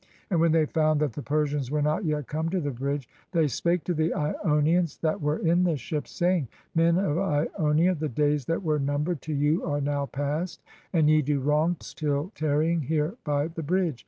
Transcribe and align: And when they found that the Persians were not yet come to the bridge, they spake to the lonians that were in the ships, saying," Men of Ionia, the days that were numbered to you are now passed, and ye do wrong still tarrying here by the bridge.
And 0.31 0.41
when 0.41 0.51
they 0.51 0.65
found 0.65 0.99
that 1.01 1.13
the 1.13 1.21
Persians 1.21 1.69
were 1.69 1.79
not 1.83 2.05
yet 2.05 2.25
come 2.25 2.49
to 2.49 2.59
the 2.59 2.71
bridge, 2.71 3.07
they 3.33 3.47
spake 3.47 3.83
to 3.83 3.93
the 3.93 4.09
lonians 4.43 4.97
that 5.01 5.21
were 5.21 5.37
in 5.37 5.63
the 5.63 5.77
ships, 5.77 6.09
saying," 6.09 6.47
Men 6.73 6.97
of 6.97 7.19
Ionia, 7.19 7.93
the 7.93 8.09
days 8.09 8.45
that 8.45 8.63
were 8.63 8.79
numbered 8.79 9.21
to 9.21 9.33
you 9.35 9.63
are 9.63 9.79
now 9.79 10.07
passed, 10.07 10.63
and 10.91 11.07
ye 11.07 11.21
do 11.21 11.39
wrong 11.39 11.75
still 11.81 12.31
tarrying 12.33 12.81
here 12.81 13.13
by 13.23 13.49
the 13.49 13.61
bridge. 13.61 13.99